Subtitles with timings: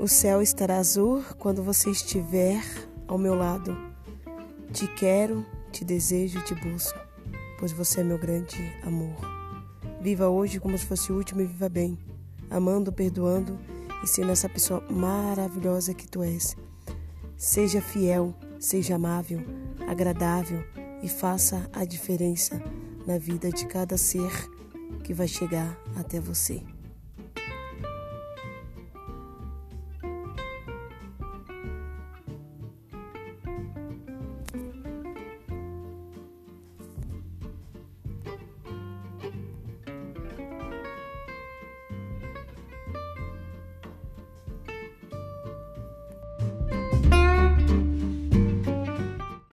[0.00, 2.64] O céu estará azul quando você estiver
[3.06, 3.76] ao meu lado.
[4.72, 6.98] Te quero, te desejo, te busco,
[7.58, 9.14] pois você é meu grande amor.
[10.00, 11.98] Viva hoje como se fosse o último e viva bem,
[12.48, 13.58] amando, perdoando
[14.02, 16.56] e sendo essa pessoa maravilhosa que tu és.
[17.36, 19.42] Seja fiel, seja amável,
[19.86, 20.64] agradável
[21.02, 22.58] e faça a diferença
[23.06, 24.48] na vida de cada ser
[25.04, 26.62] que vai chegar até você.